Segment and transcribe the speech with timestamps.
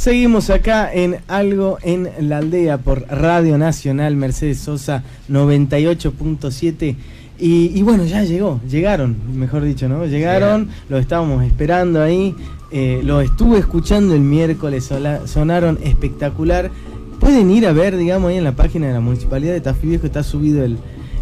[0.00, 6.96] Seguimos acá en Algo en la Aldea por Radio Nacional Mercedes Sosa 98.7.
[7.38, 10.06] Y, bueno, ya llegó, llegaron, mejor dicho, ¿no?
[10.06, 12.34] Llegaron, lo estábamos esperando ahí.
[12.72, 14.90] Eh, lo estuve escuchando el miércoles,
[15.26, 16.70] sonaron espectacular.
[17.18, 20.06] Pueden ir a ver, digamos, ahí en la página de la Municipalidad de Tafí que
[20.06, 20.78] está subido el,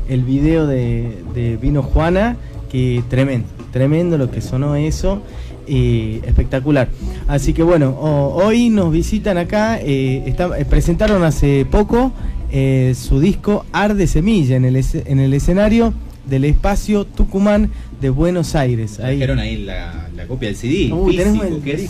[0.09, 2.37] el video de, Vino Juana,
[2.71, 5.21] que tremendo, tremendo lo que sonó eso.
[5.69, 6.89] Y espectacular.
[7.27, 12.13] Así que bueno, hoy nos visitan acá, eh, eh, presentaron hace poco
[12.95, 15.93] su disco Arde Semilla en el, en el escenario
[16.29, 19.01] del espacio Tucumán de Buenos Aires.
[19.01, 19.17] Ahí.
[19.17, 21.89] Trajeron ahí la, copia del CD físico, que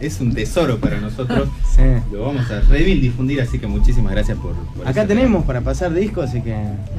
[0.00, 1.48] es, un tesoro para nosotros.
[2.12, 4.54] Lo vamos a difundir, así que muchísimas gracias por...
[4.84, 6.54] Acá tenemos para pasar discos, así que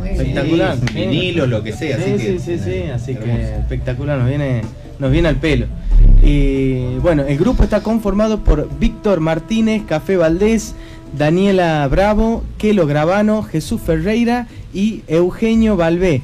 [0.05, 0.77] espectacular.
[0.93, 1.97] vinilo, lo que sea.
[1.97, 4.61] Sí, sí, sí, sí, así que espectacular, nos viene,
[4.99, 5.67] nos viene al pelo.
[6.21, 10.75] Y bueno, el grupo está conformado por Víctor Martínez, Café Valdés,
[11.17, 16.21] Daniela Bravo, Kelo Gravano, Jesús Ferreira y Eugenio Balbé.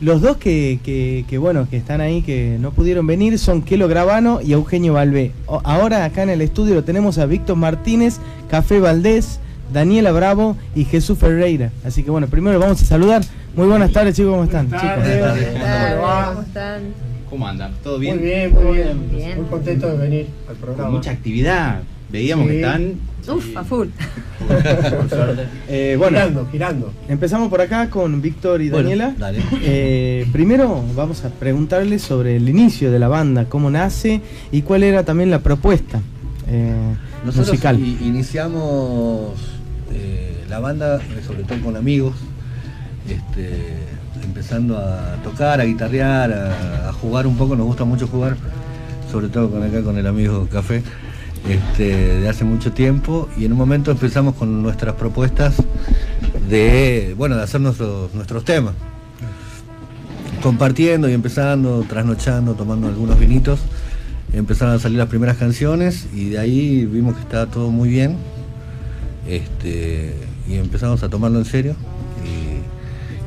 [0.00, 4.52] Los dos que, bueno, que están ahí, que no pudieron venir, son Kelo Gravano y
[4.52, 5.32] Eugenio Balbé.
[5.46, 8.18] Ahora acá en el estudio lo tenemos a Víctor Martínez,
[8.50, 9.40] Café Valdés,
[9.72, 11.70] Daniela Bravo y Jesús Ferreira.
[11.84, 13.22] Así que bueno, primero vamos a saludar.
[13.56, 14.66] Muy buenas tardes, chicos, ¿cómo están?
[14.66, 14.82] Chicos.
[16.30, 16.82] ¿Cómo están?
[17.34, 17.72] ¿Cómo andan?
[17.82, 18.18] ¿Todo bien?
[18.18, 19.38] Muy bien, muy bien.
[19.40, 20.84] Muy contento de venir al programa.
[20.84, 21.82] Con mucha actividad.
[22.08, 22.94] Veíamos que están
[23.26, 23.88] Uf, a full.
[25.68, 26.92] Eh, bueno, girando, girando.
[27.08, 29.16] Empezamos por acá con Víctor y Daniela.
[29.62, 34.20] Eh, primero vamos a preguntarles sobre el inicio de la banda, cómo nace
[34.52, 36.00] y cuál era también la propuesta
[36.46, 36.72] eh,
[37.24, 37.80] Nosotros musical.
[37.80, 39.32] iniciamos
[40.48, 42.14] la banda, sobre todo con amigos,
[43.08, 43.93] este,
[44.44, 48.36] empezando a tocar, a guitarrear, a, jugar un poco, nos gusta mucho jugar,
[49.10, 50.82] sobre todo con acá con el amigo Café
[51.48, 53.26] este, de hace mucho tiempo.
[53.38, 55.54] Y en un momento empezamos con nuestras propuestas
[56.50, 58.74] de, bueno, de hacer nuestros, nuestros temas.
[60.42, 63.60] Compartiendo y empezando, trasnochando, tomando algunos vinitos,
[64.34, 68.18] empezaron a salir las primeras canciones y de ahí vimos que estaba todo muy bien
[69.26, 70.14] este,
[70.46, 71.76] y empezamos a tomarlo en serio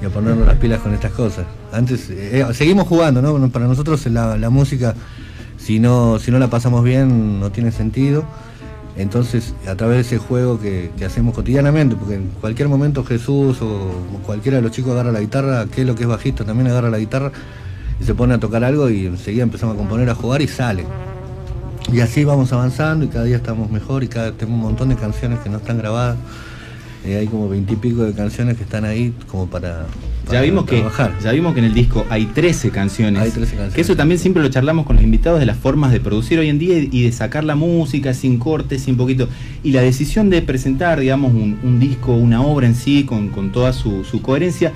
[0.02, 1.46] y, a ponernos las pilas con estas cosas.
[1.72, 3.50] Antes, eh, seguimos jugando, ¿no?
[3.50, 4.96] Para nosotros la, la música
[5.58, 8.24] si no, si no la pasamos bien no tiene sentido.
[8.96, 13.92] Entonces, a través de ese juego que, hacemos cotidianamente, porque en cualquier momento Jesús o
[14.26, 16.90] cualquiera de los chicos agarra la guitarra, que es lo que es bajista, también agarra
[16.90, 17.32] la guitarra
[18.00, 20.86] y se pone a tocar algo y enseguida empezamos a componer, a jugar y sale.
[21.92, 24.96] Y así vamos avanzando y cada día estamos mejor y cada tenemos un montón de
[24.96, 26.18] canciones que no están grabadas.
[27.08, 29.86] Eh, hay como veintipico de canciones que están ahí como para,
[30.32, 30.84] ya vimos que
[31.24, 33.22] ya vimos que en el disco hay 13 canciones.
[33.22, 33.74] Hay 13 canciones.
[33.74, 36.50] Que eso también siempre lo charlamos con los invitados de las formas de producir hoy
[36.50, 39.30] en día y de sacar la música sin cortes, sin poquito.
[39.64, 44.04] Y la decisión de presentar, digamos, un, disco, una obra en sí, con, toda su,
[44.22, 44.74] coherencia,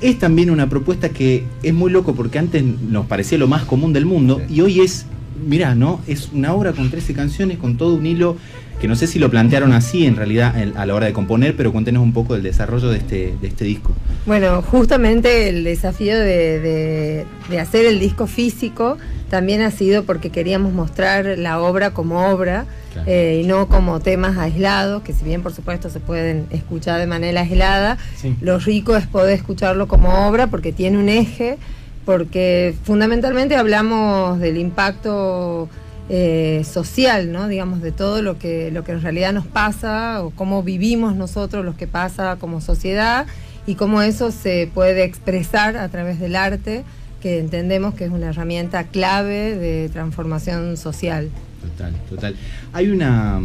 [0.00, 3.92] es también una propuesta que es muy loco porque antes nos parecía lo más común
[3.92, 5.06] del mundo y hoy es,
[5.38, 6.00] mirá, ¿no?
[6.06, 8.36] Es una obra con 13 canciones, con todo un hilo
[8.80, 11.72] que no sé si lo plantearon así en realidad a la hora de componer, pero
[11.72, 13.92] cuéntenos un poco del desarrollo de este, de este disco.
[14.24, 17.26] Bueno, justamente el desafío de,
[17.60, 18.96] hacer el disco físico
[19.30, 22.66] también ha sido porque queríamos mostrar la obra como obra
[23.06, 27.06] eh, y no como temas aislados, que si bien por supuesto se pueden escuchar de
[27.06, 27.98] manera aislada,
[28.40, 31.58] lo rico es poder escucharlo como obra porque tiene un eje,
[32.08, 35.68] porque fundamentalmente hablamos del impacto
[36.08, 37.48] eh, social, ¿no?
[37.48, 41.66] digamos, de todo lo que, lo que en realidad nos pasa o cómo vivimos nosotros,
[41.66, 43.26] lo que pasa como sociedad
[43.66, 46.82] y cómo eso se puede expresar a través del arte,
[47.20, 51.28] que entendemos que es una herramienta clave de transformación social.
[51.60, 52.36] Total, total.
[52.72, 53.38] Hay una,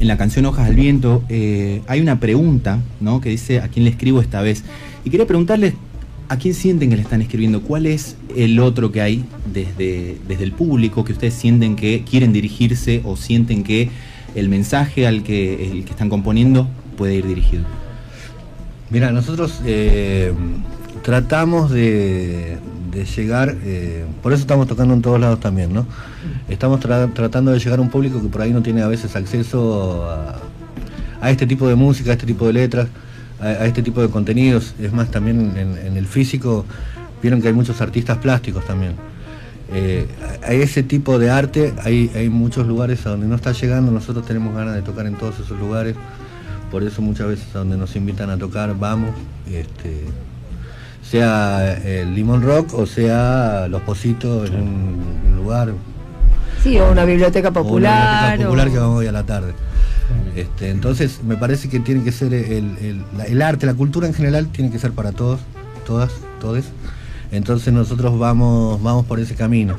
[0.00, 3.20] en la canción Hojas al Viento, eh, hay una pregunta, ¿no?
[3.20, 4.64] Que dice, ¿a quién le escribo esta vez?
[5.04, 5.74] Y quería preguntarles
[6.28, 7.62] ¿A quién sienten que le están escribiendo?
[7.62, 12.32] ¿Cuál es el otro que hay desde, desde el público que ustedes sienten que quieren
[12.32, 13.90] dirigirse o sienten que
[14.34, 17.62] el mensaje al que, están componiendo puede ir dirigido?
[18.90, 20.32] Mira, nosotros eh,
[21.02, 22.58] tratamos de,
[23.16, 25.86] llegar, eh, por eso estamos tocando en todos lados también, ¿no?
[26.48, 30.10] Estamos tratando de llegar a un público que por ahí no tiene a veces acceso
[31.20, 32.88] a este tipo de música, a este tipo de letras
[33.40, 34.74] a, este tipo de contenidos.
[34.80, 36.64] Es más, también en, el físico
[37.22, 38.94] vieron que hay muchos artistas plásticos también.
[39.72, 40.06] Eh,
[40.44, 44.24] a ese tipo de arte hay, hay muchos lugares a donde no está llegando, nosotros
[44.24, 45.96] tenemos ganas de tocar en todos esos lugares,
[46.70, 49.10] por eso muchas veces a donde nos invitan a tocar vamos,
[49.50, 50.04] este,
[51.02, 55.72] sea el Limón Rock o sea Los Positos en un lugar
[56.62, 57.92] Sí, o una biblioteca popular.
[57.92, 59.52] una biblioteca popular que vamos hoy a la tarde.
[60.34, 64.70] Este, entonces, me parece que tiene que ser el, arte, la cultura en general, tiene
[64.70, 65.40] que ser para todos,
[65.86, 66.66] todas, todos.
[67.32, 69.74] Entonces nosotros vamos, vamos por ese camino,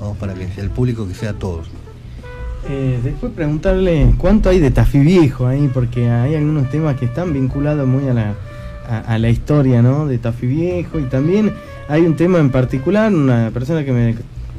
[0.00, 1.68] vamos para que el público que sea todos.
[2.68, 7.32] Eh, después preguntarle cuánto hay de Tafí Viejo ahí, porque hay algunos temas que están
[7.32, 8.34] vinculados muy a la,
[8.88, 10.06] a, la historia ¿no?
[10.06, 11.52] de Tafí Viejo y también
[11.88, 14.14] hay un tema en particular, una persona que me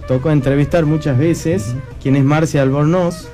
[0.08, 3.30] tocó entrevistar muchas veces, quien es Marcia Albornoz,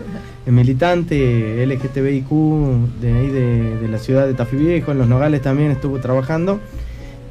[0.52, 2.30] militante LGTBIQ
[3.02, 6.60] de ahí de, la ciudad de Tafí Viejo, en Los Nogales también estuvo trabajando.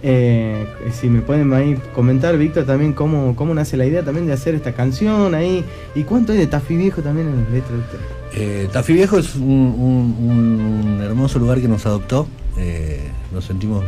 [0.02, 4.32] Eh, si me pueden ahí comentar, Víctor, también cómo, cómo nace la idea también de
[4.32, 5.64] hacer esta canción ahí
[5.96, 7.98] y cuánto hay de Tafí Viejo también en las letras de usted.
[8.34, 13.00] Eh, Tafí Viejo es un, hermoso lugar que nos adoptó, eh,
[13.32, 13.84] nos sentimos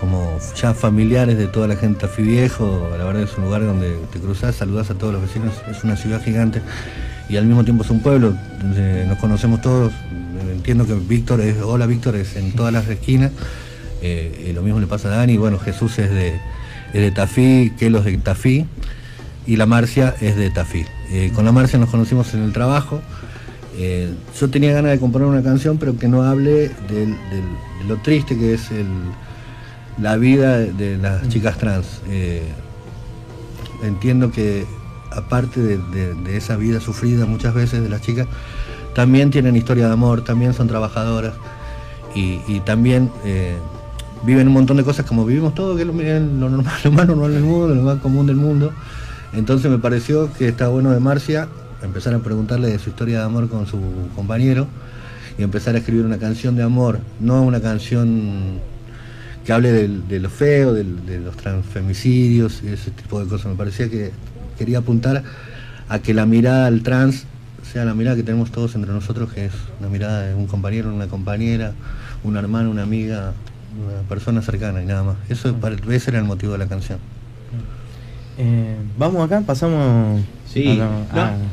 [0.00, 3.66] como ya familiares de toda la gente de Tafí Viejo, la verdad es un lugar
[3.66, 6.62] donde te cruzas, saludas a todos los vecinos, es una ciudad gigante
[7.30, 8.34] y al mismo tiempo es un pueblo,
[9.06, 9.92] nos conocemos todos,
[10.50, 13.30] entiendo que Víctor es, hola Víctor, es en todas las esquinas.
[14.02, 16.40] Eh, lo mismo le pasa a Dani, bueno, Jesús es de,
[16.92, 18.66] es de Tafí, Kelos de Tafí
[19.46, 20.84] y la Marcia es de Tafí.
[21.10, 23.00] Eh, con la Marcia nos conocimos en el trabajo.
[23.78, 27.14] Eh, yo tenía ganas de componer una canción, pero que no hable de
[27.86, 28.70] lo triste que es
[29.98, 32.00] la vida de las chicas trans.
[33.82, 34.64] entiendo que
[35.10, 38.26] aparte de, esa vida sufrida muchas veces de las chicas,
[38.94, 41.34] también tienen historia de amor, también son trabajadoras
[42.14, 43.10] y, también
[44.24, 47.32] viven un montón de cosas como vivimos todos, que es lo, normal, lo más normal
[47.32, 48.72] del mundo, lo más común del mundo.
[49.32, 51.48] Entonces me pareció que está bueno de Marcia
[51.82, 53.78] empezar a preguntarle de su historia de amor con su
[54.14, 54.66] compañero
[55.38, 58.58] y empezar a escribir una canción de amor, no una canción
[59.44, 60.84] que hable de lo feo, de,
[61.20, 63.46] los transfemicidios y ese tipo de cosas.
[63.46, 64.12] Me parecía que
[64.60, 65.22] quería apuntar
[65.88, 67.24] a que la mirada al trans
[67.72, 70.94] sea la mirada que tenemos todos entre nosotros, que es una mirada de un compañero,
[70.94, 71.72] una compañera,
[72.22, 73.32] un hermano, una amiga,
[73.82, 75.16] una persona cercana y nada más.
[75.30, 75.56] Eso
[75.90, 76.98] ese era el motivo de la canción.
[78.36, 80.20] Eh, vamos acá, pasamos.
[80.46, 80.78] Sí,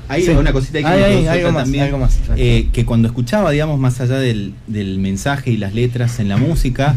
[0.09, 4.01] hay una cosita que hay, algo más, algo más eh, que cuando escuchaba, digamos, más
[4.01, 6.95] allá del, mensaje y las letras en la música,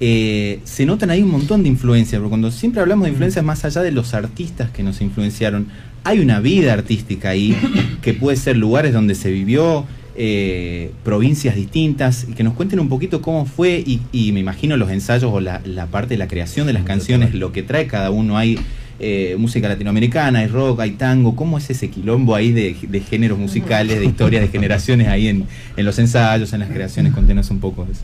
[0.00, 3.64] eh, se notan ahí un montón de influencias, porque cuando siempre hablamos de influencias más
[3.64, 5.68] allá de los artistas que nos influenciaron,
[6.04, 7.56] hay una vida artística ahí,
[8.02, 9.86] que puede ser lugares donde se vivió,
[10.18, 14.90] eh, provincias distintas y que nos cuenten un poquito cómo fue y, me imagino los
[14.90, 15.60] ensayos o la,
[15.90, 18.38] parte de la creación de las canciones, lo que trae cada uno.
[18.38, 18.58] Hay
[18.98, 21.36] eh, música latinoamericana, hay rock, hay tango.
[21.36, 25.46] ¿Cómo es ese quilombo ahí de, géneros musicales, de historias de generaciones ahí en,
[25.76, 27.12] los ensayos, en las creaciones?
[27.12, 28.00] Contenos un poco eso.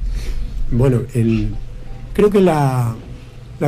[0.71, 1.03] Bueno,
[2.13, 2.97] creo que la,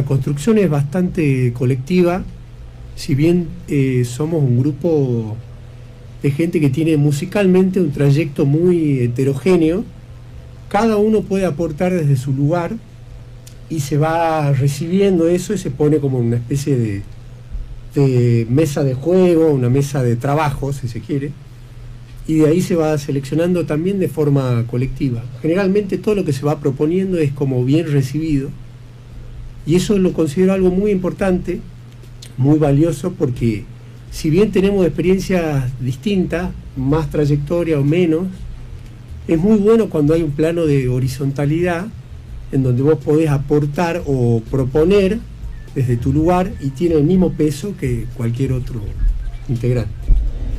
[0.06, 2.24] construcción es bastante colectiva.
[2.96, 5.36] Si bien eh, somos un grupo
[6.24, 9.84] de gente que tiene musicalmente un trayecto muy heterogéneo.
[10.70, 12.72] Cada uno puede aportar desde su lugar
[13.68, 17.02] y se va recibiendo eso y se pone como una especie
[17.94, 21.30] de, mesa de juego, una mesa de trabajo, si se quiere,
[22.26, 25.22] y de ahí se va seleccionando también de forma colectiva.
[25.42, 28.50] Generalmente todo lo que se va proponiendo es como bien recibido
[29.66, 31.60] y eso lo considero algo muy importante,
[32.36, 33.64] muy valioso porque
[34.10, 38.26] si bien tenemos experiencias distintas, más trayectoria o menos,
[39.26, 41.86] es muy bueno cuando hay un plano de horizontalidad
[42.52, 45.18] en donde vos podés aportar o proponer
[45.74, 48.80] desde tu lugar y tiene el mismo peso que cualquier otro
[49.48, 50.03] integrante.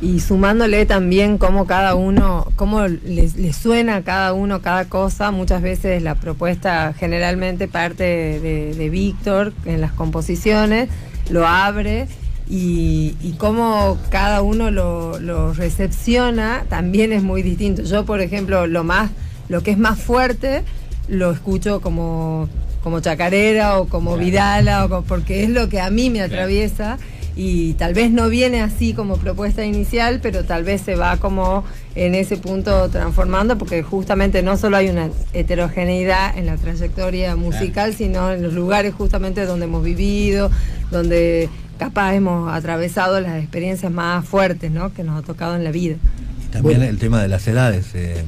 [0.02, 5.62] Y sumándole también cómo cada uno, cómo le, suena a cada uno cada cosa, muchas
[5.62, 10.90] veces la propuesta generalmente parte de, de Víctor en las composiciones,
[11.30, 12.08] lo abre
[12.48, 17.82] y, y cómo cada uno lo, recepciona también es muy distinto.
[17.82, 19.10] Yo, por ejemplo, lo más,
[19.48, 20.62] lo que es más fuerte,
[21.08, 22.48] lo escucho como,
[22.82, 26.98] como chacarera o como vidala, o porque es lo que a mí me atraviesa
[27.36, 31.64] y tal vez no viene así como propuesta inicial, pero tal vez se va como
[31.94, 37.94] en ese punto transformando, porque justamente no solo hay una heterogeneidad en la trayectoria musical,
[37.94, 40.50] sino en los lugares justamente donde hemos vivido,
[40.90, 44.94] donde capaz hemos atravesado las experiencias más fuertes ¿no?
[44.94, 45.96] que nos ha tocado en la vida.
[46.42, 48.24] Y también el tema de las edades, eh,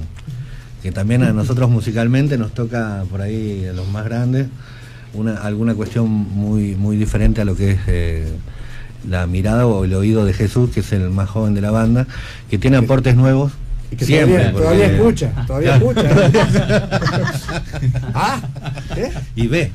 [0.83, 4.49] que también a nosotros musicalmente nos toca por ahí a los más grandes
[5.15, 8.29] una, alguna cuestión muy, muy diferente a lo que es eh,
[9.09, 12.07] la mirada o el oído de Jesús, que es el más joven de la banda,
[12.51, 13.53] que tiene aportes nuevos.
[13.91, 16.03] Y que Siempre, todavía, escucha, todavía escucha.
[18.15, 18.41] ¿Ah?
[19.35, 19.71] Y ve.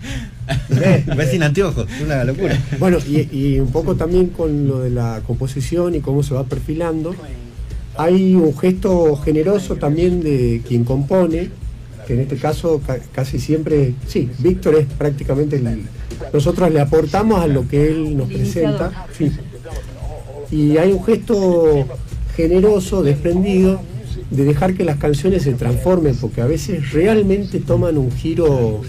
[1.15, 2.59] Ves sin anteojos, una locura.
[2.77, 7.15] Bueno, y, un poco también con lo de la composición y cómo se va perfilando.
[7.97, 11.49] Hay un gesto generoso también de quien compone,
[12.05, 12.81] que en este caso
[13.13, 15.87] casi siempre, sí, Víctor es prácticamente el,
[16.31, 19.07] nosotros le aportamos a lo que él nos presenta.
[20.51, 21.85] Y hay un gesto
[22.35, 23.81] generoso, desprendido,
[24.29, 28.81] de dejar que las canciones se transformen, porque a veces realmente toman un giro.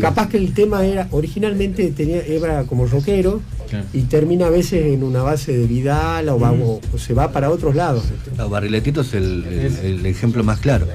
[0.00, 3.40] Capaz que el tema era originalmente tenía, era como rockero
[3.92, 8.04] y termina a veces en una base de Vidal o, se va para otros lados.
[8.48, 10.86] Barriletito es el, ejemplo más claro.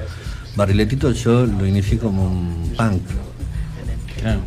[0.56, 3.02] Barriletito yo lo inicié como un punk.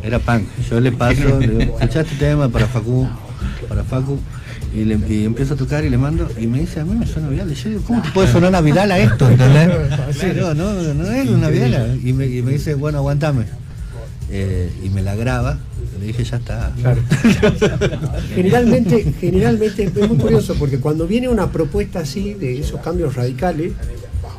[0.02, 0.44] Era punk.
[0.70, 3.08] Yo le paso, le digo, este tema para Facu,
[3.68, 4.18] para Facu,
[4.74, 7.06] y, le, y empiezo a tocar y le mando, y me dice, a mí me
[7.06, 7.50] suena Vidal.
[7.50, 9.28] Y yo digo, ¿cómo te puede sonar una Vidal a esto?
[10.36, 12.00] no, no, no es una Vidal.
[12.02, 13.44] Y me, y me dice, bueno, aguantame.
[14.30, 15.58] Eh, y me la graba,
[16.00, 16.72] le dije, ya está.
[18.34, 23.72] generalmente, generalmente es muy curioso porque cuando viene una propuesta así de esos cambios radicales,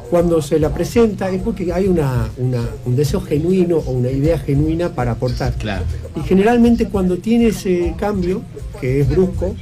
[0.09, 4.89] cuando se la presenta es porque hay una, un deseo genuino o una idea genuina
[4.89, 5.53] para aportar.
[5.53, 5.83] Claro.
[6.15, 8.41] Y generalmente cuando tiene ese cambio,
[8.79, 9.55] que es brusco,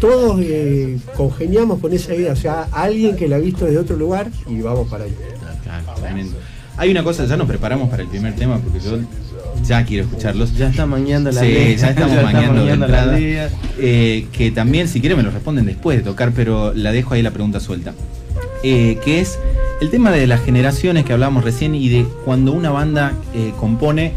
[0.00, 3.96] todos eh, congeniamos con esa idea, o sea, alguien que la ha visto desde otro
[3.96, 5.14] lugar y vamos para allá.
[6.76, 8.98] Hay una cosa, ya nos preparamos para el primer tema porque yo
[9.64, 10.56] ya quiero escucharlos.
[10.56, 12.16] Ya está mañando la Sí, ya estamos
[12.88, 13.18] la
[13.78, 17.22] eh, que también, si quieren, me lo responden después de tocar, pero la dejo ahí
[17.22, 17.94] la pregunta suelta.
[18.62, 19.38] Eh, que es
[19.80, 23.12] el tema de las generaciones que hablábamos recién y de cuando una banda
[23.60, 24.12] compone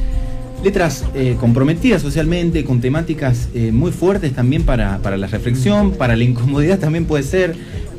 [0.63, 6.24] letras eh, comprometidas socialmente, con temáticas eh, muy fuertes también para, la reflexión, para la
[6.24, 7.56] incomodidad también puede ser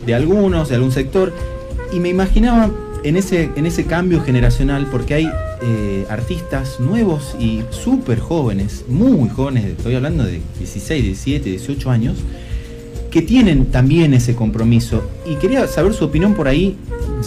[0.07, 1.33] de algunos, de algún sector.
[1.93, 2.71] Y me imaginaba
[3.05, 5.31] en ese, en ese cambio generacional, porque hay
[5.63, 12.19] eh, artistas nuevos y súper jóvenes, muy jóvenes, estoy hablando de 16, 17, 18 años,
[13.11, 15.05] que tienen también ese compromiso.
[15.27, 16.77] Y quería saber su opinión por ahí,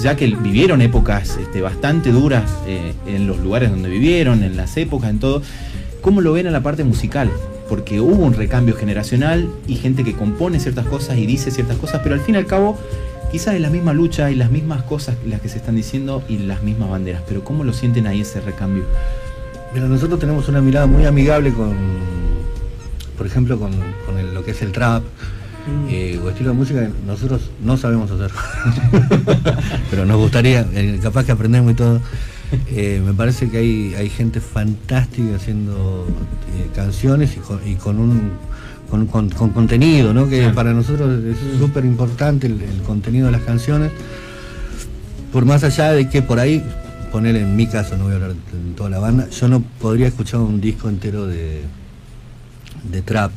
[0.02, 4.78] ya que vivieron épocas este, bastante duras eh, en los lugares donde vivieron, en las
[4.78, 5.42] épocas, en todo,
[6.02, 7.32] ¿cómo lo ven a la parte musical?
[7.70, 12.02] Porque hubo un recambio generacional y gente que compone ciertas cosas y dice ciertas cosas,
[12.04, 12.78] pero al fin y al cabo
[13.32, 16.38] quizás es la misma lucha y las mismas cosas las que se están diciendo y
[16.38, 18.86] las mismas banderas, pero ¿cómo lo sienten ahí ese recambio?
[19.74, 21.76] Mira, nosotros tenemos una mirada muy amigable con,
[23.18, 23.72] por ejemplo, con,
[24.34, 25.04] lo que es el trap,
[25.68, 25.88] Mm.
[25.90, 28.32] Eh, o estilo de música que nosotros no sabemos hacer.
[29.90, 32.02] Pero nos gustaría, eh, capaz que aprendemos y todo.
[32.68, 36.06] Eh, me parece que hay, hay gente fantástica haciendo
[36.76, 38.32] canciones y con, un
[39.08, 40.30] con, contenido, ¿no?
[40.30, 43.92] que para nosotros es súper importante el, contenido de las canciones.
[45.34, 46.64] Por más allá de que por ahí,
[47.12, 50.08] poner en mi caso, no voy a hablar de toda la banda, yo no podría
[50.08, 51.62] escuchar un disco entero de,
[52.90, 53.32] de trap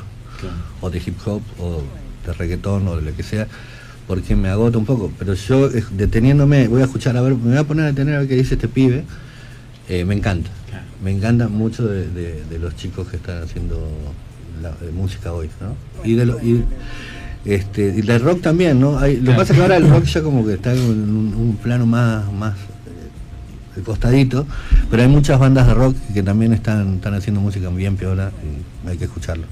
[0.81, 1.83] o de hip hop o
[2.29, 3.47] de reggaetón o de lo que sea,
[4.07, 5.11] porque me agota un poco.
[5.19, 8.19] Pero yo, deteniéndome, voy a escuchar, a ver, me voy a poner a detener a
[8.21, 9.05] ver qué dice este pibe,
[9.89, 10.51] eh, me encanta.
[11.03, 13.89] Me encanta mucho de, los chicos que están haciendo
[14.63, 15.77] la, música hoy, ¿no?
[16.05, 16.65] Y de lo, y,
[17.45, 18.99] este, y del rock también, ¿no?
[18.99, 21.59] Hay, lo que pasa es que ahora el rock ya como que está en un,
[21.63, 22.55] plano más, más
[23.77, 24.47] eh, costadito,
[24.91, 28.33] pero hay muchas bandas de rock que también están, están haciendo música bien piola
[28.85, 29.47] y hay que escucharlo.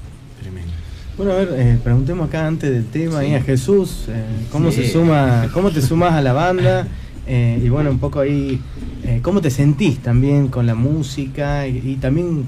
[1.17, 5.49] Bueno, a ver, eh, preguntemos acá antes del tema a Jesús, eh, ¿cómo se suma,
[5.51, 6.87] cómo te sumas a la banda?
[7.29, 8.61] Eh, y bueno, un poco ahí,
[9.21, 12.47] ¿cómo te sentís también con la música y, también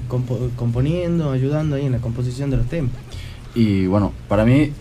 [0.56, 2.92] componiendo, ayudando ahí en la composición de los temas?
[3.54, 4.72] Y bueno, para mí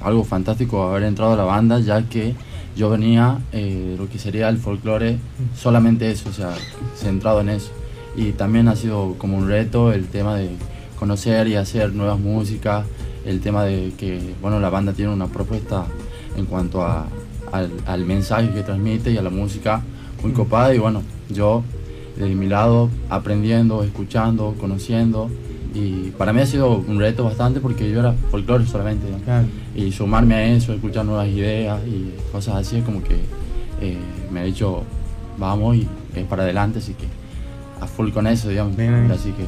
[0.00, 2.36] algo fantástico haber entrado a la banda, ya que
[2.76, 5.18] yo venía de lo que sería el folclore,
[5.60, 6.54] solamente eso, o sea,
[6.94, 7.72] centrado en eso.
[8.14, 10.50] Y también ha sido como un reto el tema de
[11.00, 12.86] conocer y hacer nuevas músicas,
[13.24, 15.86] el tema de que bueno, la banda tiene una propuesta
[16.36, 17.06] en cuanto a,
[17.52, 19.82] al, mensaje que transmite y a la música
[20.22, 20.74] muy copada.
[20.74, 21.62] Y bueno, yo
[22.16, 25.30] de mi lado aprendiendo, escuchando, conociendo.
[25.74, 29.06] Y para mí ha sido un reto bastante porque yo era folclore solamente
[29.74, 33.14] y sumarme a eso, escuchar nuevas ideas y cosas así es como que
[33.80, 33.96] eh,
[34.30, 34.82] me ha dicho
[35.38, 37.06] vamos y es para adelante así que
[37.80, 38.78] a full con eso digamos.
[39.10, 39.46] Así que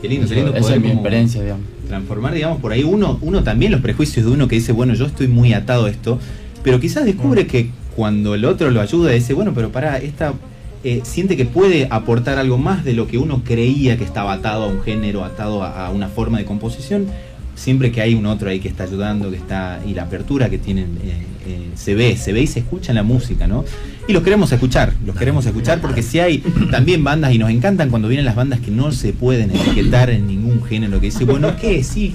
[0.00, 1.66] Qué lindo, qué lindo Esa es mi experiencia, digamos.
[1.86, 5.06] Transformar, digamos, por ahí uno, uno también los prejuicios de uno que dice, bueno, yo
[5.06, 6.18] estoy muy atado a esto,
[6.62, 7.46] pero quizás descubre mm.
[7.46, 10.34] que cuando el otro lo ayuda, dice, bueno, pero para, esta
[10.82, 14.64] eh, siente que puede aportar algo más de lo que uno creía que estaba atado
[14.64, 17.06] a un género, atado a, una forma de composición,
[17.54, 20.56] siempre que hay un otro ahí que está ayudando, que está, y la apertura que
[20.56, 23.64] tienen, eh, eh, se ve, se ve y se escucha en la música, ¿no?
[24.10, 26.38] Y los queremos escuchar, los queremos escuchar porque si hay
[26.72, 30.26] también bandas y nos encantan cuando vienen las bandas que no se pueden etiquetar en
[30.26, 31.84] ningún género, que dice, bueno, ¿qué?
[31.84, 32.12] Sí,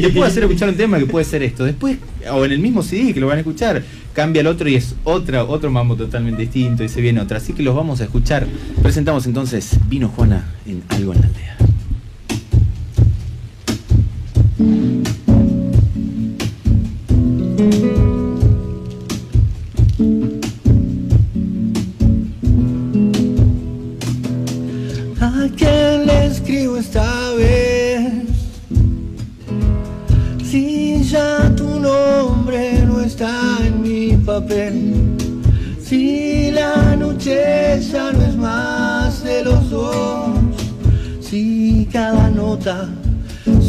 [0.00, 1.66] te puedo hacer escuchar un tema que puede ser esto.
[1.66, 1.98] Después,
[2.32, 3.82] o en el mismo CD que lo van a escuchar,
[4.14, 7.36] cambia el otro y es otra, otro mambo totalmente distinto y se viene otra.
[7.36, 8.46] Así que los vamos a escuchar.
[8.80, 11.61] Presentamos entonces Vino Juana en Algo en la Aldea.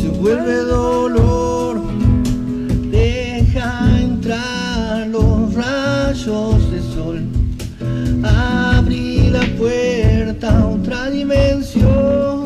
[0.04, 1.82] Se vuelve dolor,
[2.92, 7.22] deja entrar los rayos de sol,
[8.22, 12.44] abrí la puerta a otra dimensión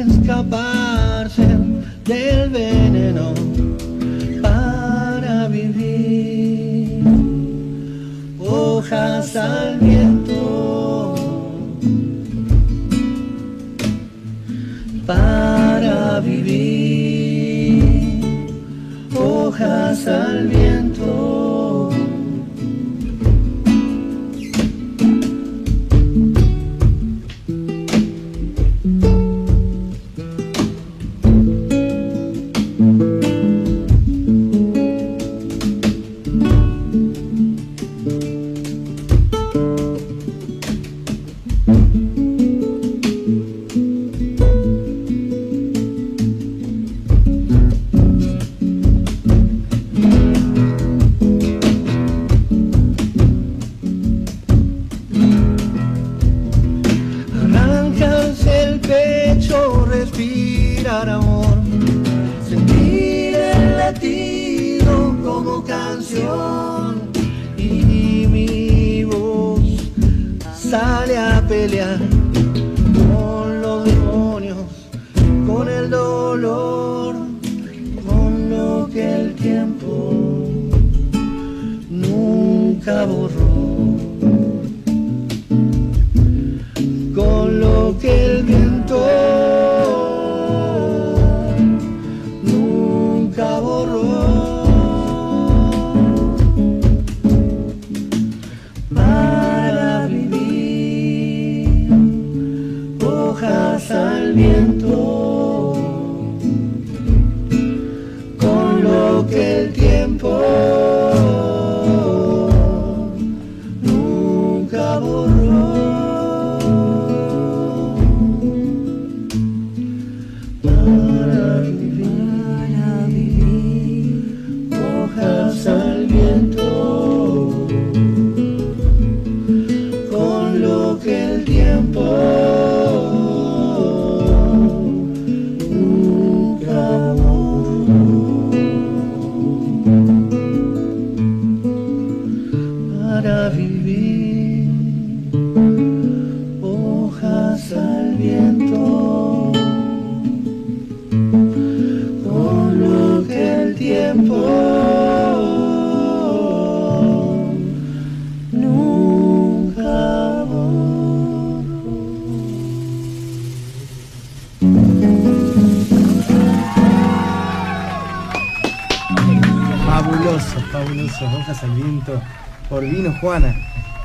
[0.00, 1.46] escaparse
[2.04, 3.32] del veneno
[4.42, 7.04] para vivir.
[8.40, 9.79] Hojas al
[20.10, 20.69] Hojas al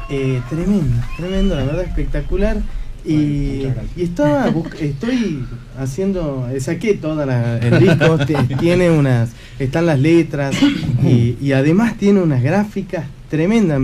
[0.10, 2.58] Eh, tremendo, tremendo, la verdad espectacular.
[3.04, 5.46] Y, estaba estoy
[5.78, 8.18] haciendo, saqué toda el disco,
[8.60, 10.56] tiene unas, están las letras
[11.04, 13.80] y, además tiene unas gráficas tremendas.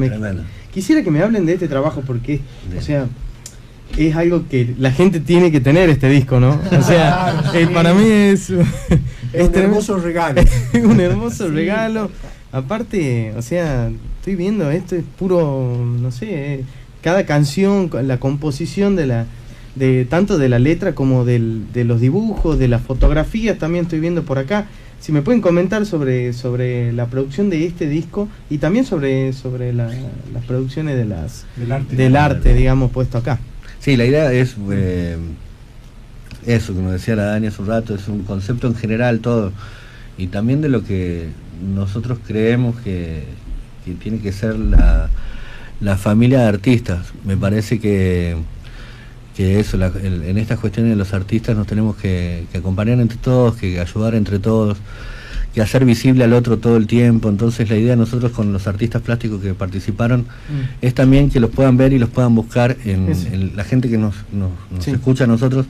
[0.73, 2.41] quisiera que me hablen de este trabajo porque,
[2.75, 3.07] o sea,
[3.97, 6.59] es algo que la gente tiene que tener este disco, ¿no?
[6.77, 8.65] O sea, eh, para mí es, un
[9.33, 10.41] hermoso regalo.
[10.73, 12.09] un hermoso regalo.
[12.51, 13.89] Aparte, o sea,
[14.21, 16.63] estoy viendo, esto es puro, no sé, eh,
[17.01, 19.25] cada canción, la composición de la,
[19.73, 23.99] de tanto de la letra como del, de los dibujos, de las fotografías, también estoy
[23.99, 24.67] viendo por acá.
[24.99, 29.73] Si me pueden comentar sobre, sobre la producción de este disco y también sobre, sobre
[29.73, 29.95] las
[30.45, 33.39] producciones de las, del arte, del arte digamos, puesto acá.
[33.79, 35.17] Sí, la idea es eh,
[36.45, 39.51] eso, como decía la Dani hace un rato, es un concepto en general todo.
[40.15, 41.29] Y también de lo que
[41.73, 43.23] nosotros creemos que,
[43.83, 45.09] que tiene que ser la,
[45.81, 47.07] la familia de artistas.
[47.25, 48.37] Me parece que,
[49.35, 53.79] que eso, en estas cuestiones de los artistas nos tenemos que, acompañar entre todos, que
[53.79, 54.77] ayudar entre todos,
[55.53, 57.29] que hacer visible al otro todo el tiempo.
[57.29, 60.85] Entonces la idea de nosotros con los artistas plásticos que participaron mm.
[60.85, 64.15] es también que los puedan ver y los puedan buscar en, la gente que nos,
[64.85, 65.65] escucha a nosotros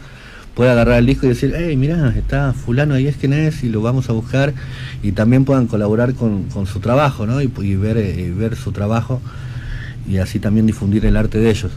[0.56, 3.70] puede agarrar el disco y decir, hey, mirá, está fulano ahí es quien es y
[3.70, 4.54] lo vamos a buscar
[5.02, 7.42] y también puedan colaborar con, su trabajo ¿no?
[7.42, 9.22] y, ver, eh, ver su trabajo
[10.08, 11.72] y así también difundir el arte de ellos.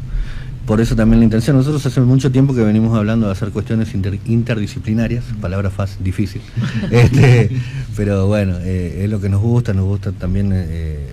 [0.66, 1.56] Por eso también la intención.
[1.56, 6.40] Nosotros hace mucho tiempo que venimos hablando de hacer cuestiones interdisciplinarias, palabra fácil, difícil.
[6.90, 7.50] este,
[7.96, 11.06] pero bueno, eh, es lo que nos gusta, nos gusta también eh,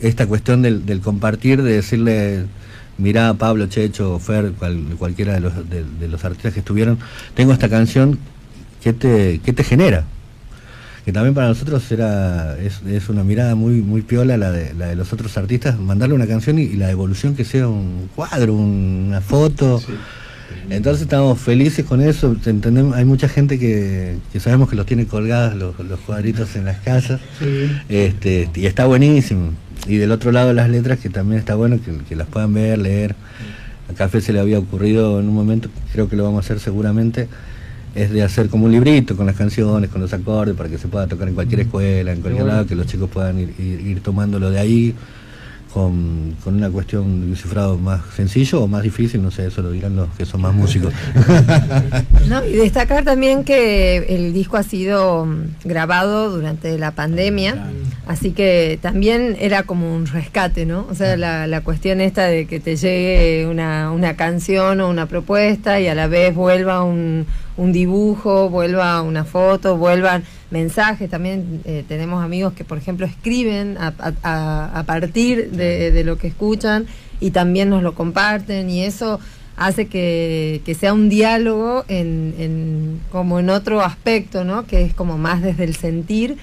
[0.00, 2.46] esta cuestión del, compartir, de decirle,
[3.00, 4.52] mirá Pablo, Checho, Fer,
[4.98, 6.98] cualquiera de los, de los artistas que estuvieron,
[7.34, 8.18] tengo esta canción,
[8.82, 10.04] ¿qué te, te genera?
[11.04, 14.96] que también para nosotros era es, una mirada muy muy piola la de, la de
[14.96, 19.82] los otros artistas, mandarle una canción y, la evolución que sea un cuadro, una foto.
[20.68, 25.56] Entonces estamos felices con eso, entendemos, hay mucha gente que, sabemos que los tiene colgados
[25.56, 27.20] los, cuadritos en las casas,
[27.88, 29.52] este, y está buenísimo.
[29.86, 33.14] Y del otro lado las letras que también está bueno que, las puedan ver, leer.
[33.90, 36.60] A Café se le había ocurrido en un momento, creo que lo vamos a hacer
[36.60, 37.28] seguramente,
[37.94, 40.86] es de hacer como un librito con las canciones, con los acordes, para que se
[40.86, 44.50] pueda tocar en cualquier escuela, en cualquier lado, que los chicos puedan ir, ir, tomándolo
[44.50, 44.94] de ahí.
[45.72, 49.70] Con, una cuestión de un cifrado más sencillo o más difícil, no sé, eso lo
[49.70, 50.92] dirán los que son más músicos.
[52.28, 57.70] No, y destacar también que el disco ha sido mm, grabado durante la pandemia,
[58.06, 60.86] así que también era como un rescate, ¿no?
[60.88, 65.06] O sea, la, la cuestión esta de que te llegue una, una canción o una
[65.06, 67.26] propuesta y a la vez vuelva un
[67.60, 71.08] un dibujo, vuelva una foto, vuelvan mensajes.
[71.10, 76.86] También eh, tenemos amigos que, por ejemplo, escriben a, partir de, lo que escuchan
[77.20, 79.20] y también nos lo comparten y eso
[79.56, 84.66] hace que, sea un diálogo en, como en otro aspecto, ¿no?
[84.66, 86.36] que es como más desde el sentir,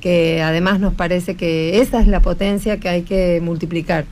[0.00, 4.04] que además nos parece que esa es la potencia que hay que multiplicar.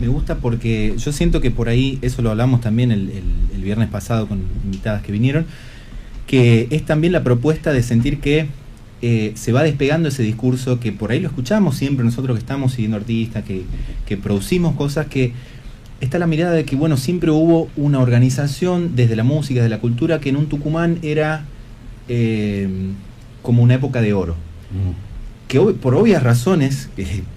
[0.00, 4.28] Me gusta porque yo siento que por ahí, eso lo hablamos también el viernes pasado
[4.28, 5.46] con invitadas que vinieron,
[6.26, 8.48] que es también la propuesta de sentir que
[9.02, 12.72] eh, se va despegando ese discurso que por ahí lo escuchamos siempre nosotros que estamos
[12.72, 15.32] siguiendo artistas, que, producimos cosas, que
[16.00, 19.80] está la mirada de que bueno, siempre hubo una organización desde la música, desde la
[19.80, 21.44] cultura, que en un Tucumán era
[22.08, 22.68] eh,
[23.42, 24.34] como una época de oro.
[24.70, 25.48] Mm.
[25.48, 26.88] Que por obvias razones,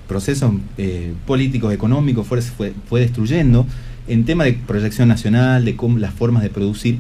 [0.07, 3.67] procesos eh, políticos, económicos fue, fue, fue, destruyendo,
[4.07, 6.97] en tema de proyección nacional, de cómo, las formas de producir,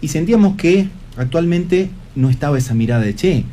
[0.00, 3.44] y sentíamos que actualmente no estaba esa mirada de, che,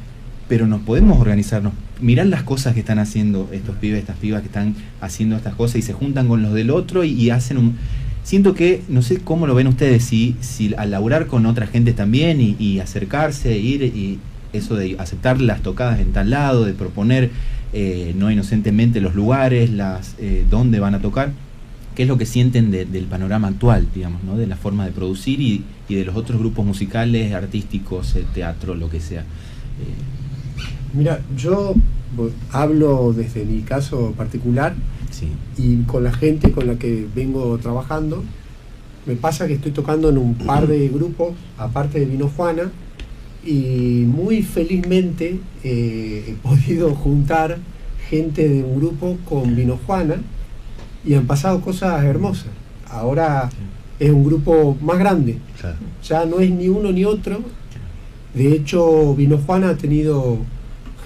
[0.47, 4.47] pero nos podemos organizarnos, mirar las cosas que están haciendo estos pibes, estas pibas que
[4.47, 7.75] están haciendo estas cosas y se juntan con los del otro y, hacen un...
[8.23, 11.93] Siento que, no sé cómo lo ven ustedes, si, si al laburar con otra gente
[11.93, 14.19] también y, acercarse, ir y
[14.53, 17.31] eso de aceptar las tocadas en tal lado, de proponer
[17.73, 21.31] eh, no inocentemente los lugares, las eh, dónde van a tocar,
[21.95, 24.37] qué es lo que sienten del panorama actual, digamos, ¿no?
[24.37, 28.89] de la forma de producir y, de los otros grupos musicales, artísticos, eh, teatro, lo
[28.89, 29.23] que sea.
[30.93, 31.73] Mira, yo
[32.51, 34.73] hablo desde mi caso particular
[35.57, 38.23] y con la gente con la que vengo trabajando.
[39.05, 42.71] Me pasa que estoy tocando en un par de grupos, aparte de Vino Juana,
[43.45, 47.57] y muy felizmente eh, he podido juntar
[48.09, 50.15] gente de un grupo con Vino Juana
[51.05, 52.47] y han pasado cosas hermosas.
[52.89, 53.49] Ahora
[53.99, 55.37] es un grupo más grande,
[56.03, 57.39] ya no es ni uno ni otro.
[58.33, 60.39] De hecho, Vino Juan ha tenido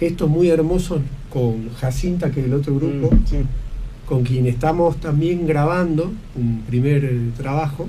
[0.02, 5.46] gestos muy hermosos con Jacinta, que es el otro grupo, mm, con quien estamos también
[5.46, 7.88] grabando un primer trabajo.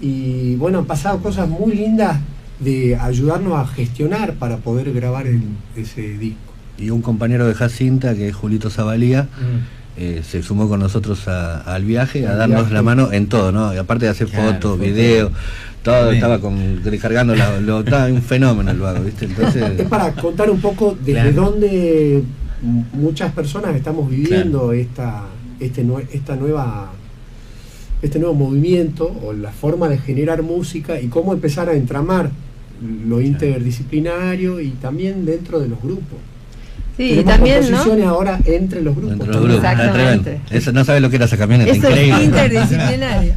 [0.00, 2.20] Y bueno, han pasado cosas muy lindas
[2.60, 5.26] de ayudarnos a gestionar para poder grabar
[5.74, 6.52] ese disco.
[6.78, 9.85] Y un compañero de Jacinta, que es Julito Zabalía, mm.
[9.98, 13.72] Eh, se sumó con nosotros al viaje, a darnos la mano en todo, ¿no?
[13.74, 15.32] Y aparte de hacer fotos, videos,
[15.82, 19.24] todo, estaba con, descargando, lo, estaba un fenómeno el vago, ¿viste?
[19.24, 19.62] Entonces...
[19.78, 22.22] Es para contar un poco desde dónde
[22.92, 25.24] muchas personas estamos viviendo esta,
[25.60, 26.92] este, esta nueva
[28.02, 32.30] este nuevo movimiento o la forma de generar música y cómo empezar a entramar
[33.06, 36.18] lo interdisciplinario y también dentro de los grupos.
[36.96, 38.08] Sí, y también, ¿no?
[38.08, 39.12] ahora entre los grupos.
[39.12, 39.56] Entre los grupos.
[39.56, 40.40] Exactamente.
[40.50, 41.70] Eso, no sabe lo que era esa camioneta.
[41.70, 43.34] Eso es interdisciplinario.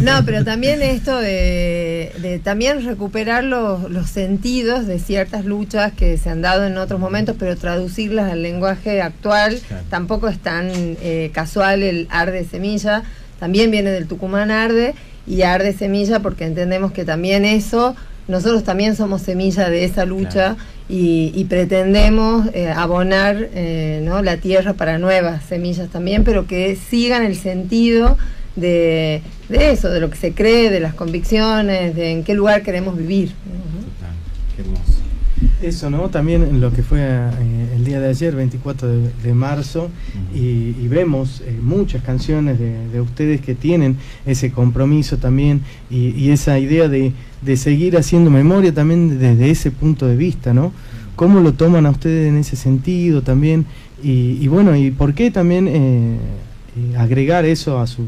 [0.00, 6.18] no, pero también esto de, de también recuperar los, los, sentidos de ciertas luchas que
[6.18, 9.58] se han dado en otros momentos, pero traducirlas al lenguaje actual.
[9.88, 13.04] Tampoco es tan eh, casual el arde semilla.
[13.40, 14.94] También viene del Tucumán arde
[15.26, 17.96] y arde semilla porque entendemos que también eso
[18.28, 20.56] nosotros también somos semilla de esa lucha
[20.88, 24.22] y, pretendemos eh, abonar eh, ¿no?
[24.22, 28.18] la tierra para nuevas semillas también, pero que sigan el sentido
[28.56, 32.96] de, eso, de lo que se cree, de las convicciones, de en qué lugar queremos
[32.96, 33.32] vivir.
[34.54, 35.11] qué hermoso.
[35.62, 36.08] Eso, ¿no?
[36.08, 38.88] También lo que fue eh, el día de ayer, 24
[39.22, 39.90] de, marzo,
[40.34, 43.96] y, vemos muchas canciones de, ustedes que tienen
[44.26, 50.06] ese compromiso también y esa idea de, de seguir haciendo memoria también desde ese punto
[50.06, 50.72] de vista, ¿no?
[51.16, 53.66] ¿Cómo lo toman a ustedes en ese sentido también?
[54.02, 56.16] Y, bueno, ¿y por qué también eh,
[56.76, 58.06] eh, agregar eso a sus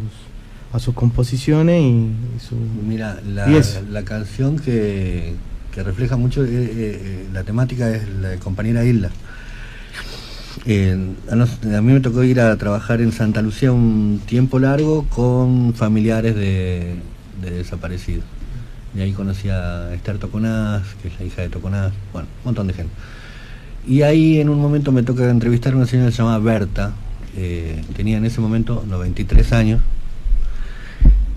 [0.72, 3.46] a sus composiciones y, su Mira, la,
[3.90, 5.34] la canción que,
[5.82, 9.10] refleja mucho eh, la temática es la Compañera Isla.
[10.66, 16.34] a, mí me tocó ir a trabajar en Santa Lucía un tiempo largo con familiares
[16.37, 16.96] de
[17.40, 18.24] desaparecidos.
[18.94, 22.68] Y ahí conocí a Esther Toconaz, que es la hija de Toconaz, bueno, un montón
[22.68, 22.92] de gente.
[23.87, 26.92] Y ahí en un momento me toca entrevistar a una señora que se llama Berta,
[27.37, 29.82] eh, tenía en ese momento 93 años,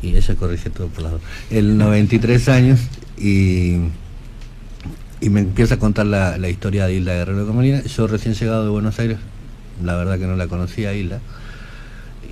[0.03, 2.79] y ella corrige todo por las dos, el 93 años,
[3.17, 3.79] y,
[5.21, 7.85] y me empieza a contar la, historia de Isla Guerrero de Comunidad.
[7.85, 9.17] Yo recién llegado de Buenos Aires,
[9.83, 11.19] la verdad que no la conocía a Isla,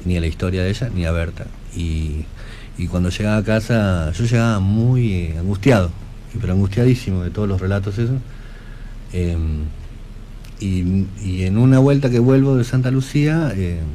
[0.06, 1.46] ni a la historia de ella, ni a Berta.
[1.76, 2.26] Y
[2.78, 5.92] y cuando llegaba a casa, yo llegaba muy angustiado,
[6.40, 8.20] pero angustiadísimo de todos los relatos esos.
[9.14, 9.64] Em,
[10.60, 13.86] y, en una vuelta que vuelvo de Santa Lucía, em,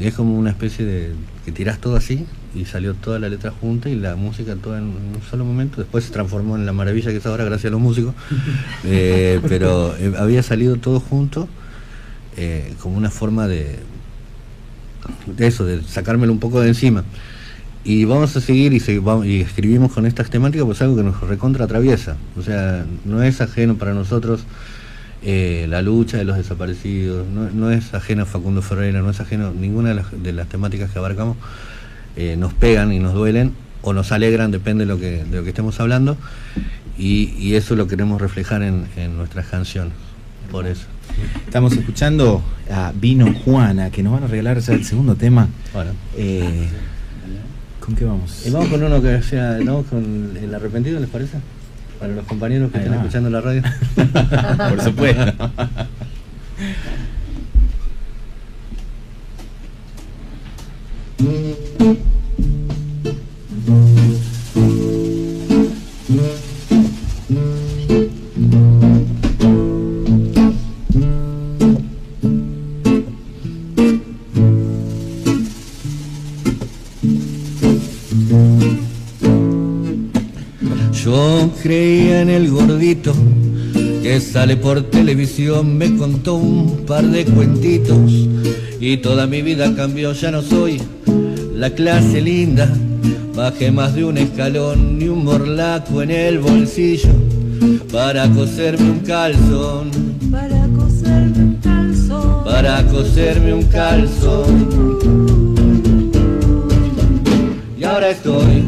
[0.00, 1.12] es como una especie de
[1.44, 4.84] que tirás todo así y salió toda la letra junta y la música toda en,
[4.84, 5.80] un solo momento.
[5.80, 8.14] Después se transformó en la maravilla que es ahora gracias a los músicos.
[8.86, 11.48] Eh, pero eh, había salido todo junto
[12.36, 13.78] eh, como una forma de,
[15.26, 17.04] de eso, de sacármelo un poco de encima.
[17.82, 18.82] Y vamos a seguir y,
[19.26, 22.16] y escribimos con estas temáticas, pues algo que nos recontra atraviesa.
[22.36, 24.44] O sea, no es ajeno para nosotros
[25.26, 29.52] eh, la lucha de los desaparecidos, no, es ajeno a Facundo Ferreira, no es ajeno
[29.52, 31.38] ninguna de las, temáticas que abarcamos.
[32.16, 35.42] Eh, nos pegan y nos duelen o nos alegran, depende de lo que, de lo
[35.42, 36.16] que estemos hablando.
[36.96, 39.92] Y, eso lo queremos reflejar en, en nuestras canciones.
[40.50, 40.86] Por eso.
[41.46, 45.48] Estamos escuchando a Vino Juana, que nos van a regalar el segundo tema.
[45.72, 45.90] Bueno.
[46.16, 46.68] Eh,
[47.80, 48.46] ¿Con qué vamos?
[48.46, 49.82] Y vamos con uno que sea, ¿no?
[49.82, 51.38] Con el arrepentido, ¿les parece?
[51.98, 53.62] Para los compañeros que están escuchando la radio.
[54.70, 55.50] Por supuesto.
[84.56, 88.28] por televisión, me contó un par de cuentitos.
[88.80, 90.80] Y toda mi vida cambió, ya no soy
[91.54, 92.68] la clase linda,
[93.34, 97.10] bajé más de un escalón ni un morlaco en el bolsillo
[97.92, 99.90] para coserme un calzón,
[100.30, 104.68] para coserme un calzón, para coserme un calzón.
[107.78, 108.64] Y ahora estoy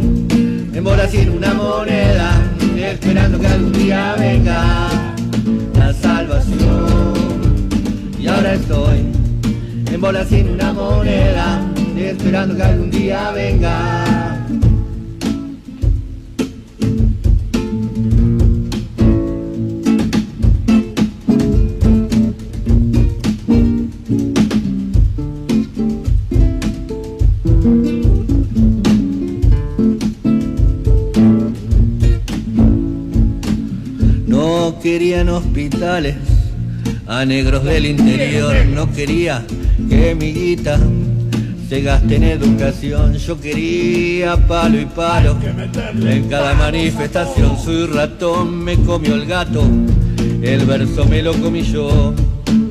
[0.75, 4.96] en bola sin una moneda esperando que algún día venga
[8.55, 8.99] estoy
[9.93, 11.61] en bola sin una moneda,
[11.97, 14.03] esperando que algún día venga.
[34.83, 36.15] Querían hospitales
[37.07, 39.45] a negros del interior, no quería
[39.89, 40.79] que mi guita
[41.69, 45.37] se gaste en educación, yo quería palo y palo
[46.01, 49.65] en cada manifestación, soy ratón, me comió el gato,
[50.43, 52.15] el verso me lo comí yo.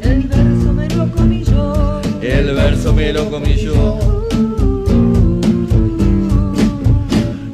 [0.01, 2.01] El verso me lo comí yo.
[2.21, 4.27] El verso me lo comí yo.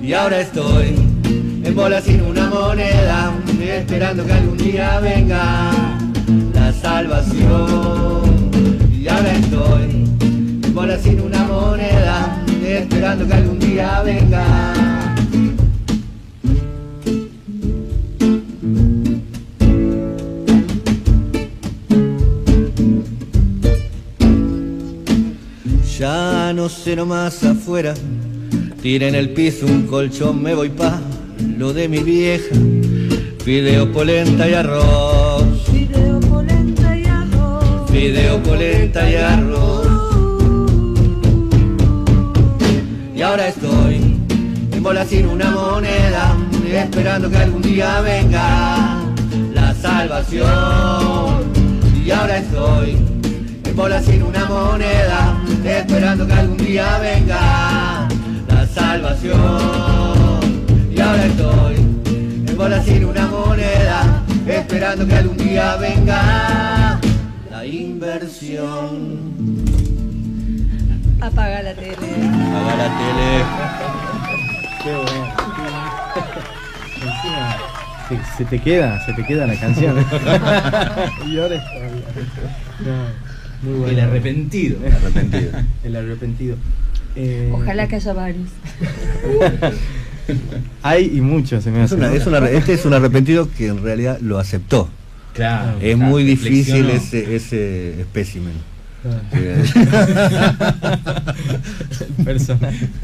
[0.02, 0.96] Y ahora estoy
[1.63, 5.72] en bola sin una moneda esperando que algún día venga
[6.72, 8.52] salvación.
[8.92, 10.02] Y ahora estoy
[10.74, 14.74] bola sin una moneda, esperando que algún día venga.
[26.00, 27.94] Ya no sé nomás afuera,
[28.82, 31.00] tira en el piso un colchón, me voy pa'
[31.58, 32.56] lo de mi vieja,
[33.44, 35.11] fideo polenta y arroz.
[38.02, 39.88] Fideo, polenta y arroz.
[43.16, 44.18] Y ahora estoy
[44.72, 46.36] en bola sin una moneda,
[46.74, 49.04] esperando que algún día venga
[49.54, 51.52] la salvación.
[52.04, 52.98] Y ahora estoy
[53.66, 58.08] en bola sin una moneda, esperando que algún día venga
[58.48, 60.40] la salvación.
[60.90, 67.00] Y ahora estoy en bola sin una moneda, esperando que algún día venga
[67.62, 69.19] la inversión.
[71.21, 71.93] Apaga la tele.
[71.93, 73.30] Apaga la tele.
[74.84, 75.28] Qué bueno.
[76.95, 77.58] Encima,
[78.10, 79.95] se, se te queda, se te queda la canción.
[81.28, 82.08] y ahora es todavía.
[82.84, 83.88] No, muy bueno.
[83.93, 84.78] El arrepentido.
[84.84, 85.52] El arrepentido.
[85.84, 86.56] El arrepentido.
[87.15, 88.50] Eh, Ojalá que haya varios.
[90.82, 91.95] Hay y muchos, se me Es hace.
[91.95, 92.15] una- ¿no?
[92.15, 94.89] es una- este es un arrepentido que en realidad lo aceptó.
[95.34, 95.78] Claro.
[95.82, 98.54] Es claro, muy difícil ese, ese espécimen.
[102.17, 102.89] El personaje.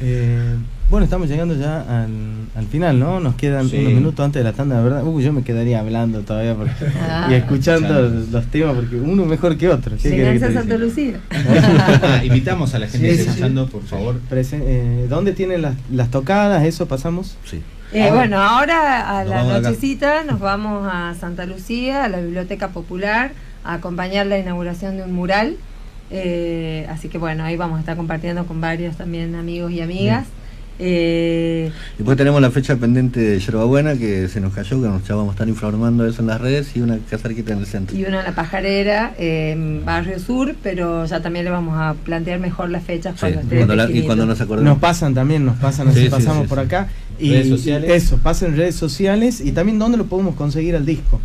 [0.00, 0.54] Eh,
[0.90, 2.10] bueno, estamos llegando ya al,
[2.54, 3.20] al final, ¿no?
[3.20, 3.76] Nos quedan Sí.
[3.78, 5.04] unos minutos antes de la tanda, de verdad.
[5.04, 7.28] Uy, yo me quedaría hablando todavía porque- Ah.
[7.30, 9.96] y escuchando los temas, porque uno mejor que otro.
[9.96, 10.76] ¿Qué querés que Llegarse a Santa?
[10.78, 11.20] Lucía.
[11.30, 13.38] Ah, invitamos a la gente Sí, que sí, está sí.
[13.40, 14.20] escuchando, por favor.
[14.30, 16.64] Presen- eh, ¿Dónde tienen las, las tocadas?
[16.64, 17.36] ¿Eso pasamos?
[17.44, 17.62] Sí.
[17.92, 22.68] Eh, bueno, ahora a Nos la nochecita nos vamos a Santa Lucía, a la Biblioteca
[22.68, 23.32] Popular,
[23.64, 25.56] a acompañar la inauguración de un mural.
[26.10, 30.26] Eh, así que bueno, ahí vamos a estar compartiendo con varios también amigos y amigas.
[30.80, 35.14] Eh, Después tenemos la fecha pendiente de Yerbabuena que se nos cayó, que nos ya
[35.16, 37.66] vamos a estar informando de eso en las redes y una casa cerquita en el
[37.66, 37.96] centro.
[37.96, 41.94] y una en la pajarera, eh, en Barrio Sur, pero ya también le vamos a
[41.94, 44.70] plantear mejor las fechas Sí, cuando esté cuando la- y cuando nos acordemos.
[44.74, 46.64] Nos pasan también, nos pasan, así Sí, sí, pasamos sí, por sí.
[46.64, 46.88] acá.
[47.18, 47.90] Y Redes sociales.
[47.90, 51.20] Eso, pasen redes sociales y también dónde lo podemos conseguir al disco.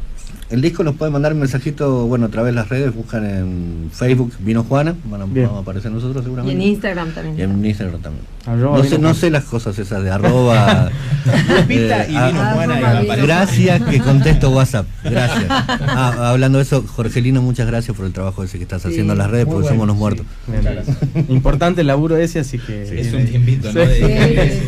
[0.53, 3.89] El disco nos puede mandar un mensajito, bueno, a través de las redes, buscan en
[3.91, 5.47] Facebook Vino Juana, van a, Bien.
[5.47, 6.55] vamos a aparecer nosotros Y seguramente.
[6.55, 7.39] en Instagram también.
[7.39, 8.23] Y en Instagram también.
[8.45, 9.13] Arroba no, sé, no Juana.
[9.15, 10.91] sé las cosas esas de arroba.
[11.25, 11.87] Y ah, vino
[12.41, 12.87] ah, Juana y vino.
[12.89, 13.25] aparecer.
[13.25, 14.85] Gracias que contesto WhatsApp.
[15.03, 15.45] Gracias.
[15.95, 18.89] Ah, hablando de eso, Jorgelino, muchas gracias por el trabajo ese que estás Sí.
[18.89, 20.25] haciendo en las redes, Muy porque bueno, somos unos muertos.
[21.13, 21.25] Bien.
[21.29, 22.99] Importante el laburo ese, así que.
[22.99, 23.85] Es un tiempito, ¿no?
[23.85, 23.91] Sí,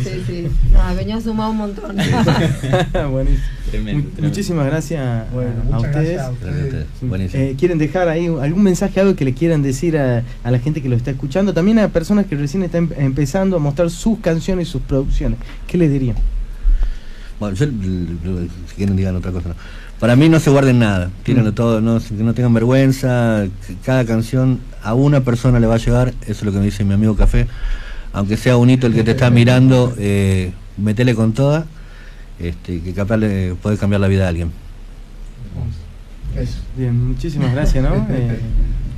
[0.02, 0.48] sí, sí.
[0.72, 1.96] No, venía sumado un montón.
[3.10, 3.42] Buenísimo.
[3.70, 4.28] Tremendo, Mu- tremendo.
[4.28, 6.12] Muchísimas gracias a- Bueno, a muchas ustedes.
[6.14, 7.34] gracias a ustedes.
[7.34, 10.80] Eh, ¿Quieren dejar ahí algún mensaje, algo que le quieran decir a, a la gente
[10.82, 11.52] que lo está escuchando?
[11.52, 15.38] También a personas que recién están em- empezando a mostrar sus canciones y sus producciones.
[15.66, 16.16] ¿Qué les dirían?
[17.40, 19.54] Bueno, yo, si quieren digan otra cosa, no.
[20.00, 21.54] Para mí no se guarden nada, tírenlo Mm.
[21.54, 23.46] todo, no, que no tengan vergüenza,
[23.84, 26.84] cada canción a una persona le va a llegar, eso es lo que me dice
[26.84, 27.46] mi amigo Café,
[28.12, 31.64] aunque sea bonito el que te está mirando, eh, metele con toda,
[32.40, 34.50] este, que capaz le puede cambiar la vida de alguien.
[36.36, 36.58] Eso.
[36.76, 37.94] Bien, muchísimas gracias, ¿no?
[38.10, 38.38] Eh,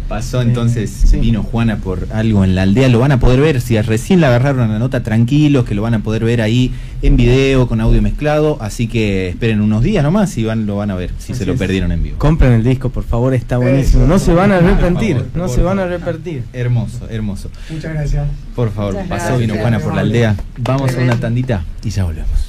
[0.09, 1.19] Pasó Eh, entonces, sí.
[1.19, 4.29] vino Juana por algo en la aldea, lo van a poder ver, si recién la
[4.29, 6.73] agarraron la nota, tranquilos, que lo van a poder ver ahí
[7.03, 10.91] en video, con audio mezclado, así que esperen unos días nomás y van, lo van
[10.91, 11.59] a ver, si Así se lo es.
[11.59, 12.17] perdieron en vivo.
[12.19, 14.07] compren el disco, por favor, está buenísimo.
[14.07, 16.43] No se van a Por arrepentir, favor, no se van a arrepentir.
[16.55, 17.51] Hermoso, hermoso.
[17.69, 18.27] Muchas gracias.
[18.57, 19.41] Por favor, Muchas pasó gracias.
[19.41, 20.37] vino Juana por la aldea.
[20.57, 22.48] Vamos a una tandita y ya volvemos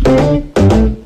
[0.00, 0.98] thank